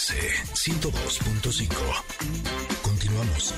[0.00, 0.14] MBS
[0.54, 1.74] 102.5.
[2.80, 3.54] Continuamos.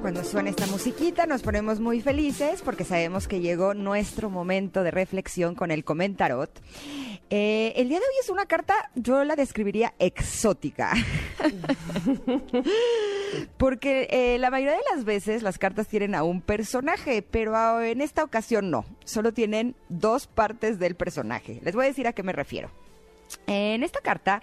[0.00, 4.90] Cuando suena esta musiquita nos ponemos muy felices porque sabemos que llegó nuestro momento de
[4.90, 6.50] reflexión con el comentarot.
[7.30, 10.94] Eh, el día de hoy es una carta, yo la describiría exótica.
[13.58, 18.00] Porque eh, la mayoría de las veces las cartas tienen a un personaje, pero en
[18.00, 18.86] esta ocasión no.
[19.04, 21.60] Solo tienen dos partes del personaje.
[21.62, 22.70] Les voy a decir a qué me refiero.
[23.46, 24.40] En esta carta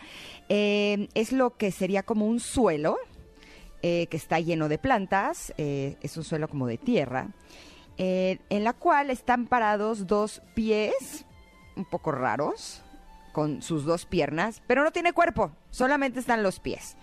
[0.48, 2.98] eh, es lo que sería como un suelo
[3.81, 7.27] que está lleno de plantas, es un suelo como de tierra,
[7.98, 11.23] en la cual están parados dos pies
[11.76, 12.84] un poco raros,
[13.35, 16.95] con sus dos piernas, pero no tiene cuerpo, solamente están los pies.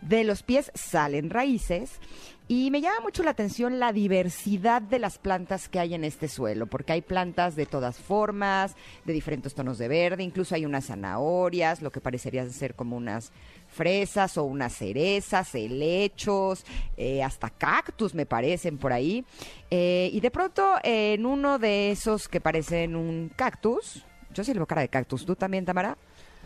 [0.00, 1.98] De los pies salen raíces
[2.46, 6.28] y me llama mucho la atención la diversidad de las plantas que hay en este
[6.28, 10.86] suelo, porque hay plantas de todas formas, de diferentes tonos de verde, incluso hay unas
[10.86, 13.32] zanahorias, lo que parecería ser como unas
[13.66, 16.64] fresas o unas cerezas, helechos,
[16.96, 19.24] eh, hasta cactus me parecen por ahí.
[19.72, 24.66] Eh, y de pronto en uno de esos que parecen un cactus, yo sí le
[24.66, 25.96] cara de cactus, ¿tú también, Tamara?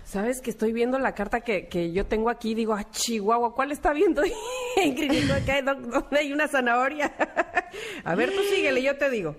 [0.04, 3.72] Sabes que estoy viendo la carta que, que yo tengo aquí, digo, ah, Chihuahua, ¿cuál
[3.72, 4.22] está viendo?
[4.84, 7.12] Ingrid, ¿dónde dónde hay una zanahoria?
[8.04, 9.34] A ver, tú síguele, yo te digo.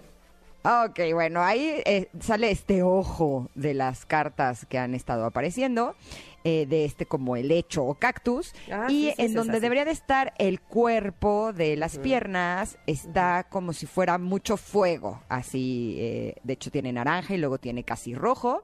[0.66, 5.96] Ok, bueno, ahí eh, sale este ojo de las cartas que han estado apareciendo,
[6.44, 9.92] eh, de este como helecho o cactus, Ah, y sí, sí, en donde debería de
[9.92, 16.54] estar el cuerpo de las piernas, está como si fuera mucho fuego, así, eh, de
[16.54, 18.64] hecho tiene naranja y luego tiene casi rojo,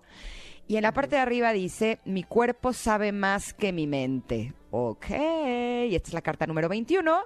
[0.67, 4.53] y en la parte de arriba dice, mi cuerpo sabe más que mi mente.
[4.71, 7.25] Ok, y esta es la carta número 21,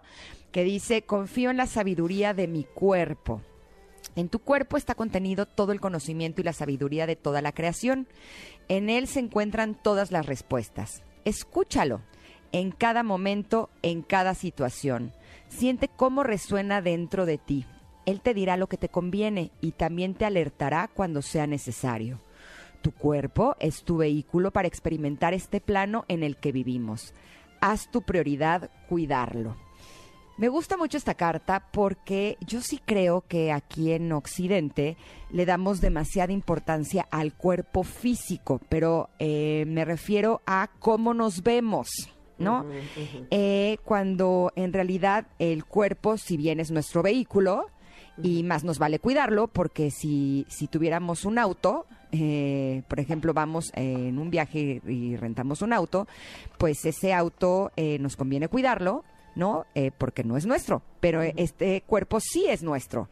[0.52, 3.42] que dice, confío en la sabiduría de mi cuerpo.
[4.16, 8.08] En tu cuerpo está contenido todo el conocimiento y la sabiduría de toda la creación.
[8.70, 11.03] En él se encuentran todas las respuestas.
[11.26, 12.02] Escúchalo
[12.52, 15.12] en cada momento, en cada situación.
[15.50, 17.66] Siente cómo resuena dentro de ti.
[18.06, 22.22] Él te dirá lo que te conviene y también te alertará cuando sea necesario.
[22.81, 27.14] Tu cuerpo es tu vehículo para experimentar este plano en el que vivimos.
[27.59, 29.65] Haz tu prioridad cuidarlo.
[30.38, 34.97] Me gusta mucho esta carta porque yo sí creo que aquí en Occidente
[35.31, 41.88] le damos demasiada importancia al cuerpo físico, pero eh, me refiero a cómo nos vemos,
[42.38, 42.66] ¿no?
[43.31, 47.68] Eh, cuando en realidad el cuerpo, si bien es nuestro vehículo,
[48.22, 53.72] y más nos vale cuidarlo, porque si, si tuviéramos un auto, eh, por ejemplo, vamos
[53.74, 56.07] en un viaje y rentamos un auto,
[56.57, 59.03] pues ese auto eh, nos conviene cuidarlo,
[59.35, 59.66] ¿no?
[59.75, 63.09] Eh, porque no es nuestro, pero este cuerpo sí es nuestro.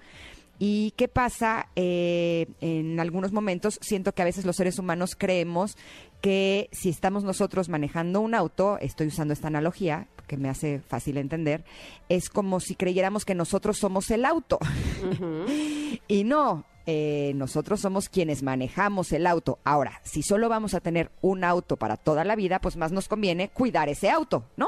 [0.59, 1.67] ¿Y qué pasa?
[1.75, 5.77] Eh, en algunos momentos siento que a veces los seres humanos creemos
[6.21, 11.17] que si estamos nosotros manejando un auto, estoy usando esta analogía que me hace fácil
[11.17, 11.65] entender,
[12.07, 14.57] es como si creyéramos que nosotros somos el auto.
[16.07, 19.59] y no, eh, nosotros somos quienes manejamos el auto.
[19.63, 23.07] Ahora, si solo vamos a tener un auto para toda la vida, pues más nos
[23.07, 24.67] conviene cuidar ese auto, ¿no?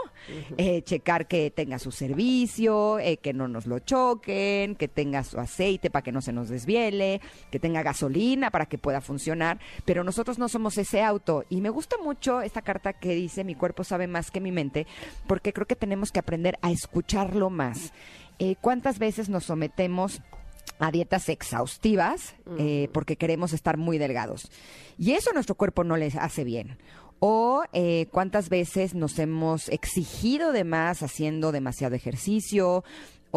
[0.57, 5.39] Eh, checar que tenga su servicio, eh, que no nos lo choquen, que tenga su
[5.39, 7.19] aceite para que no se nos desviele,
[7.51, 9.59] que tenga gasolina para que pueda funcionar.
[9.83, 11.43] Pero nosotros no somos ese auto.
[11.49, 14.87] Y me gusta mucho esta carta que dice, mi cuerpo sabe más que mi mente,
[15.27, 17.91] porque creo que tenemos que aprender a escucharlo más.
[18.59, 20.21] ¿Cuántas veces nos sometemos
[20.80, 24.50] a dietas exhaustivas eh, porque queremos estar muy delgados.
[24.97, 26.78] Y eso a nuestro cuerpo no les hace bien.
[27.19, 32.84] O eh, cuántas veces nos hemos exigido de más haciendo demasiado ejercicio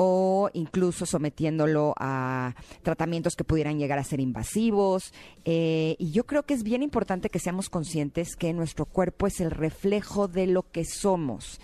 [0.01, 5.13] o incluso sometiéndolo a tratamientos que pudieran llegar a ser invasivos.
[5.45, 9.41] Eh, y yo creo que es bien importante que seamos conscientes que nuestro cuerpo es
[9.41, 11.61] el reflejo de lo que somos.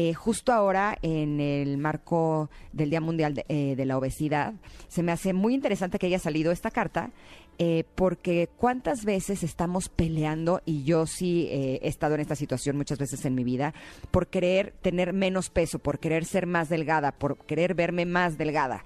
[0.00, 4.54] Eh, justo ahora, en el marco del Día Mundial de, eh, de la Obesidad,
[4.86, 7.10] se me hace muy interesante que haya salido esta carta,
[7.60, 12.76] eh, porque cuántas veces estamos peleando, y yo sí eh, he estado en esta situación
[12.76, 13.74] muchas veces en mi vida,
[14.12, 18.84] por querer tener menos peso, por querer ser más delgada, por querer verme más delgada.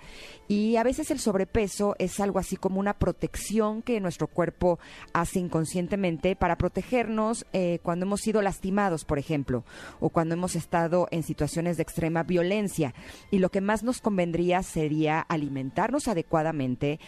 [0.49, 4.79] Y a veces el sobrepeso es algo así como una protección que nuestro cuerpo
[5.13, 9.65] hace inconscientemente para protegernos eh, cuando hemos sido lastimados, por ejemplo,
[10.01, 12.95] o cuando hemos estado en situaciones de extrema violencia.
[13.31, 17.01] Y lo que más nos convendría sería alimentarnos adecuadamente,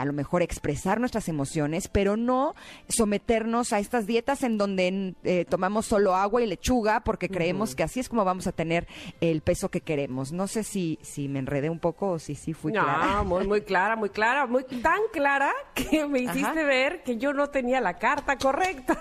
[0.00, 2.54] a lo mejor expresar nuestras emociones, pero no
[2.88, 7.82] someternos a estas dietas en donde eh, tomamos solo agua y lechuga porque creemos que
[7.82, 8.86] así es como vamos a tener
[9.20, 10.32] el peso que queremos.
[10.32, 13.22] No sé si, si me enredé un poco o si sí fui no, clara.
[13.22, 17.48] muy, muy clara, muy clara, muy tan clara que me hiciste ver que yo no
[17.50, 18.92] tenía la carta correcta.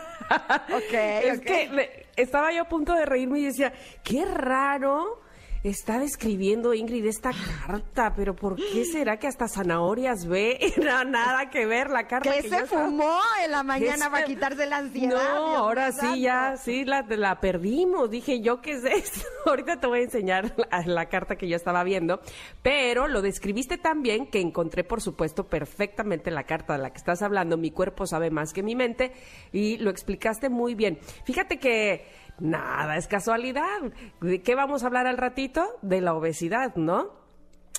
[0.74, 5.22] Ok, es que me- estaba yo a punto de reírme y decía, qué raro
[5.70, 7.32] está describiendo Ingrid esta
[7.66, 10.60] carta, pero ¿por qué será que hasta zanahorias ve?
[10.86, 12.32] No, nada que ver la carta.
[12.32, 15.36] ¿Qué que se fumó en la mañana ¿Qué para se- quitarse la ansiedad?
[15.36, 18.10] No, ahora sí, ya, sí, la, la perdimos.
[18.12, 19.22] Dije yo, ¿qué es esto?
[19.48, 22.20] Ahorita te voy a enseñar la, la carta que yo estaba viendo,
[22.62, 26.98] pero lo describiste tan bien que encontré, por supuesto, perfectamente la carta de la que
[26.98, 27.58] estás hablando.
[27.58, 29.14] Mi cuerpo sabe más que mi mente
[29.52, 31.00] y lo explicaste muy bien.
[31.26, 32.06] Fíjate que
[32.40, 33.82] nada es casualidad.
[34.22, 35.66] ¿De qué vamos a hablar al ratito?
[35.82, 37.24] De la obesidad, ¿no?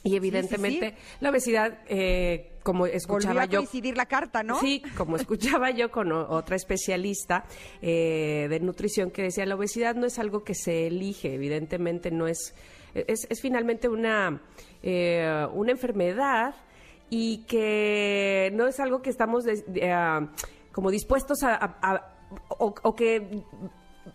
[0.04, 4.60] Y evidentemente la obesidad, eh, como Volvió escuchaba a yo coincidir la carta, ¿no?
[4.60, 7.44] Sí, como escuchaba yo con otra especialista
[7.82, 12.28] eh, de nutrición que decía, la obesidad no es algo que se elige, evidentemente no
[12.28, 12.54] es,
[12.94, 14.40] es, es finalmente una,
[14.82, 16.54] eh, una enfermedad
[17.10, 20.30] y que no es algo que estamos de- ah,
[20.72, 22.14] como dispuestos a, a- a-
[22.58, 23.42] o, o que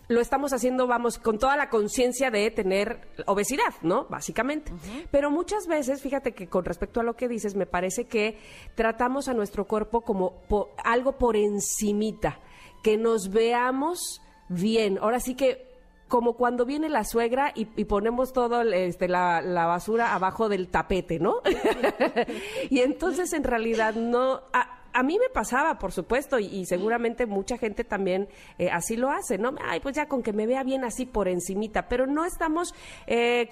[0.08, 4.06] lo estamos haciendo, vamos, con toda la conciencia de tener obesidad, ¿no?
[4.08, 4.72] Básicamente.
[5.10, 8.38] Pero muchas veces, fíjate que con respecto a lo que dices, me parece que
[8.74, 12.38] tratamos a nuestro cuerpo como po- algo por encimita,
[12.82, 14.98] que nos veamos bien.
[15.00, 15.70] Ahora sí que
[16.08, 20.68] como cuando viene la suegra y, y ponemos todo este, la, la basura abajo del
[20.68, 21.36] tapete, ¿no?
[22.70, 24.42] y entonces en realidad no...
[24.52, 28.28] a- a mí me pasaba, por supuesto, y, seguramente mucha gente también
[28.58, 29.54] eh, así lo hace, ¿no?
[29.64, 32.74] Ay, pues ya con que me vea bien así por encimita, pero no estamos
[33.06, 33.48] eh,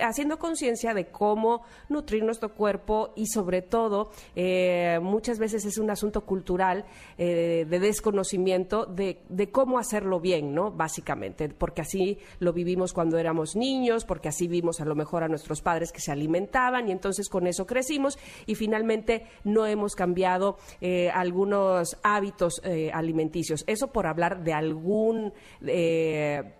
[0.00, 5.90] haciendo conciencia de cómo nutrir nuestro cuerpo y sobre todo eh, muchas veces es un
[5.90, 6.84] asunto cultural
[7.18, 10.70] eh, de desconocimiento de, de cómo hacerlo bien, ¿no?
[10.70, 15.28] Básicamente, porque así lo vivimos cuando éramos niños, porque así vimos a lo mejor a
[15.28, 20.58] nuestros padres que se alimentaban y entonces con eso crecimos y finalmente no hemos cambiado
[20.80, 23.64] eh, algunos hábitos eh, alimenticios.
[23.66, 25.32] Eso por hablar de algún...
[25.66, 26.54] eh,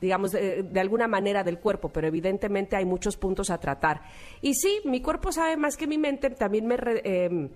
[0.00, 4.02] digamos, de, alguna manera del cuerpo, pero evidentemente hay muchos puntos a tratar.
[4.42, 6.76] Y sí, mi cuerpo sabe más que mi mente, también me...
[6.76, 7.48] re- em,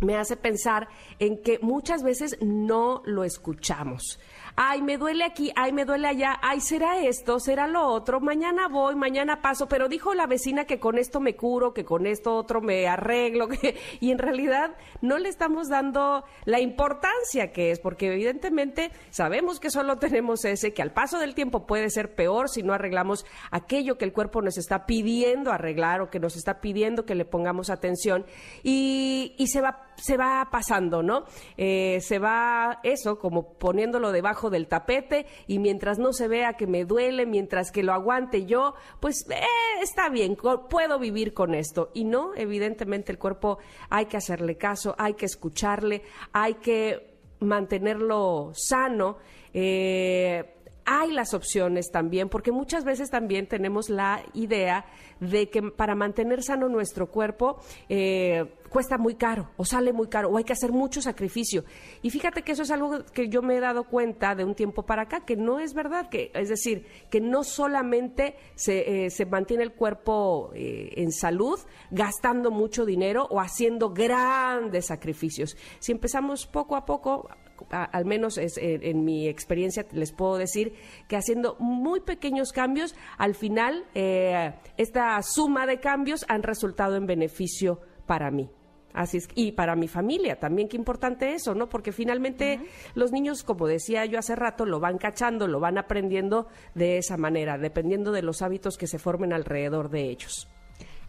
[0.00, 4.18] me hace pensar en que muchas veces no lo escuchamos.
[4.56, 8.68] Ay, me duele aquí, ay, me duele allá, ay, será esto, será lo otro, mañana
[8.68, 12.36] voy, mañana paso, pero dijo la vecina que con esto me curo, que con esto
[12.36, 13.76] otro me arreglo, que...
[14.00, 19.70] y en realidad no le estamos dando la importancia que es, porque evidentemente sabemos que
[19.70, 23.98] solo tenemos ese, que al paso del tiempo puede ser peor si no arreglamos aquello
[23.98, 27.70] que el cuerpo nos está pidiendo arreglar o que nos está pidiendo que le pongamos
[27.70, 28.26] atención
[28.62, 31.24] y, y se va se va pasando, ¿no?
[31.56, 36.66] Eh, se va eso como poniéndolo debajo del tapete y mientras no se vea que
[36.66, 39.44] me duele, mientras que lo aguante yo, pues eh,
[39.82, 40.36] está bien,
[40.68, 41.90] puedo vivir con esto.
[41.94, 43.58] Y no, evidentemente el cuerpo
[43.88, 49.18] hay que hacerle caso, hay que escucharle, hay que mantenerlo sano.
[49.52, 54.86] eh, hay las opciones también, porque muchas veces también tenemos la idea
[55.20, 60.30] de que para mantener sano nuestro cuerpo eh, cuesta muy caro o sale muy caro
[60.30, 61.64] o hay que hacer mucho sacrificio.
[62.02, 64.84] Y fíjate que eso es algo que yo me he dado cuenta de un tiempo
[64.84, 69.62] para acá, que no es verdad, que es decir, que no solamente se, eh, mantiene
[69.62, 71.58] el cuerpo eh, en salud
[71.90, 75.56] gastando mucho dinero o haciendo grandes sacrificios.
[75.78, 77.28] Si empezamos poco a poco,
[77.70, 80.74] a- al menos es, en, en mi experiencia les puedo decir
[81.08, 87.06] que haciendo muy pequeños cambios, al final eh, esta suma de cambios han resultado en
[87.06, 88.50] beneficio para mí.
[88.92, 91.68] Así es, y para mi familia también, qué importante eso, ¿no?
[91.68, 92.58] Porque finalmente
[92.96, 97.16] los niños, como decía yo hace rato, lo van cachando, lo van aprendiendo de esa
[97.16, 100.48] manera, dependiendo de los hábitos que se formen alrededor de ellos.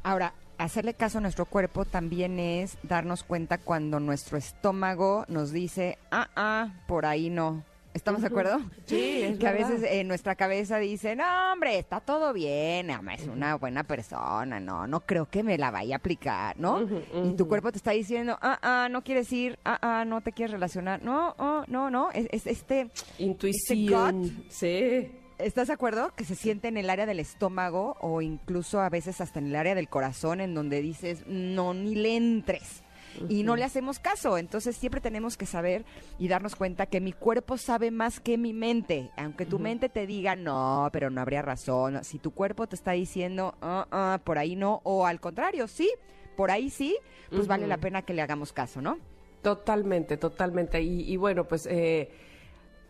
[0.03, 5.97] Ahora, hacerle caso a nuestro cuerpo también es darnos cuenta cuando nuestro estómago nos dice,
[6.11, 7.63] ah, ah, por ahí no.
[7.93, 8.61] ¿Estamos de acuerdo?
[8.85, 13.15] Sí, es Que a veces en nuestra cabeza dice, no, hombre, está todo bien, ama,
[13.15, 16.87] es una buena persona, no, no creo que me la vaya a aplicar, ¿no?
[17.25, 20.31] Y tu cuerpo te está diciendo, ah, ah, no quieres ir, ah, ah, no te
[20.31, 22.89] quieres relacionar, no, oh, no, no, es, es este...
[23.19, 24.45] Intuición.
[24.49, 25.11] Sí.
[25.43, 26.13] ¿Estás de acuerdo?
[26.15, 29.55] Que se siente en el área del estómago o incluso a veces hasta en el
[29.55, 32.83] área del corazón en donde dices, no, ni le entres.
[33.27, 34.37] y no le hacemos caso.
[34.37, 35.83] Entonces siempre tenemos que saber
[36.17, 39.09] y darnos cuenta que mi cuerpo sabe más que mi mente.
[39.17, 42.03] Aunque tu mente te diga, no, pero no habría razón.
[42.05, 45.91] Si tu cuerpo te está diciendo, "Ah, ah, por ahí no, o al contrario, sí,
[46.37, 46.95] por ahí sí,
[47.29, 48.97] pues vale la pena que le hagamos caso, ¿no?
[49.41, 50.81] Totalmente, totalmente.
[50.81, 52.09] Y, y bueno, pues eh,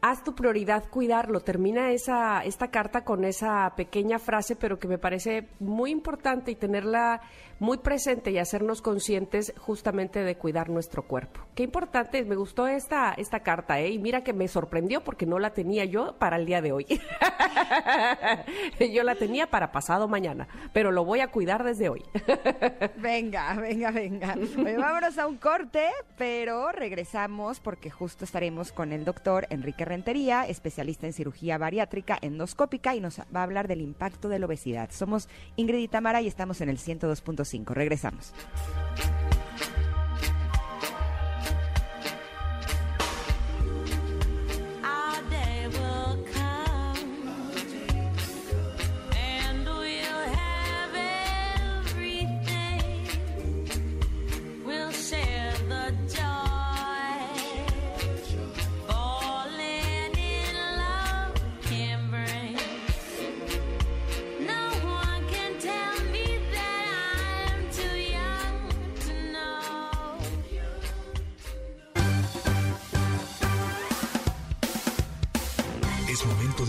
[0.02, 1.42] haz tu prioridad cuidarlo.
[1.42, 6.56] Termina esa, esta carta con esa pequeña frase, pero que me parece muy importante y
[6.56, 7.22] tenerla
[7.62, 11.42] muy presente y hacernos conscientes justamente de cuidar nuestro cuerpo.
[11.54, 13.92] Qué importante, me gustó esta, esta carta, ¿eh?
[13.92, 16.88] Y mira que me sorprendió porque no la tenía yo para el día de hoy.
[18.92, 22.04] yo la tenía para pasado mañana, pero lo voy a cuidar desde hoy.
[22.98, 24.36] Venga, venga, venga.
[24.36, 30.46] Oye, vámonos a un corte, pero regresamos porque justo estaremos con el doctor Enrique Rentería,
[30.48, 34.90] especialista en cirugía bariátrica endoscópica y nos va a hablar del impacto de la obesidad.
[34.90, 37.74] Somos Ingrid y Tamara y estamos en el 102.5.
[37.74, 38.34] Regresamos.